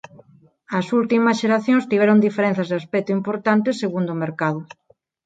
As 0.79 0.85
últimas 0.99 1.39
xeracións 1.41 1.87
tiveron 1.91 2.23
diferenzas 2.27 2.67
de 2.69 2.77
aspecto 2.81 3.11
importantes 3.19 3.79
segundo 3.83 4.09
o 4.13 4.19
mercado. 4.23 4.59